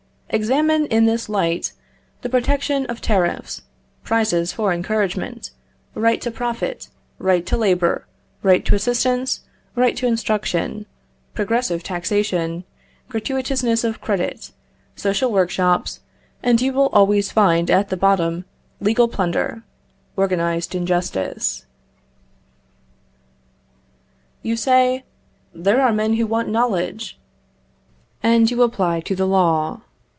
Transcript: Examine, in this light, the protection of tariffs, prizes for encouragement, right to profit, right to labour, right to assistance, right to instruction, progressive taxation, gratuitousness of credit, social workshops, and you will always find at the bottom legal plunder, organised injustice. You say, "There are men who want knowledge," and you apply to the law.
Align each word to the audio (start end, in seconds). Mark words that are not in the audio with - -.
Examine, 0.33 0.85
in 0.85 1.03
this 1.07 1.27
light, 1.27 1.73
the 2.21 2.29
protection 2.29 2.85
of 2.85 3.01
tariffs, 3.01 3.63
prizes 4.05 4.53
for 4.53 4.71
encouragement, 4.71 5.51
right 5.93 6.21
to 6.21 6.31
profit, 6.31 6.87
right 7.19 7.45
to 7.45 7.57
labour, 7.57 8.07
right 8.41 8.63
to 8.63 8.73
assistance, 8.73 9.41
right 9.75 9.97
to 9.97 10.07
instruction, 10.07 10.85
progressive 11.33 11.83
taxation, 11.83 12.63
gratuitousness 13.09 13.83
of 13.83 13.99
credit, 13.99 14.51
social 14.95 15.33
workshops, 15.33 15.99
and 16.41 16.61
you 16.61 16.71
will 16.71 16.87
always 16.93 17.29
find 17.29 17.69
at 17.69 17.89
the 17.89 17.97
bottom 17.97 18.45
legal 18.79 19.09
plunder, 19.09 19.63
organised 20.17 20.73
injustice. 20.73 21.65
You 24.43 24.55
say, 24.55 25.03
"There 25.53 25.81
are 25.81 25.91
men 25.91 26.13
who 26.13 26.25
want 26.25 26.47
knowledge," 26.47 27.19
and 28.23 28.49
you 28.49 28.63
apply 28.63 29.01
to 29.01 29.13
the 29.13 29.27
law. 29.27 29.81